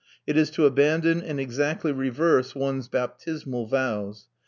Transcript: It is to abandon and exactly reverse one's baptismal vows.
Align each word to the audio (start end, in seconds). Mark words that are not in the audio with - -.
It 0.25 0.35
is 0.35 0.49
to 0.57 0.65
abandon 0.65 1.21
and 1.21 1.39
exactly 1.39 1.91
reverse 1.91 2.55
one's 2.55 2.87
baptismal 2.87 3.67
vows. 3.67 4.29